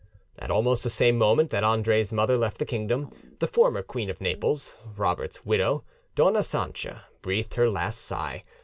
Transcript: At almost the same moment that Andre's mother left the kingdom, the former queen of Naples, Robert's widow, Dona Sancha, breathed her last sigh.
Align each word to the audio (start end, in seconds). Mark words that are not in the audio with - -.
At 0.39 0.49
almost 0.49 0.81
the 0.83 0.89
same 0.89 1.15
moment 1.15 1.51
that 1.51 1.63
Andre's 1.63 2.11
mother 2.11 2.35
left 2.35 2.57
the 2.57 2.65
kingdom, 2.65 3.11
the 3.37 3.45
former 3.45 3.83
queen 3.83 4.09
of 4.09 4.19
Naples, 4.19 4.75
Robert's 4.97 5.45
widow, 5.45 5.83
Dona 6.15 6.41
Sancha, 6.41 7.03
breathed 7.21 7.53
her 7.53 7.69
last 7.69 8.01
sigh. 8.01 8.41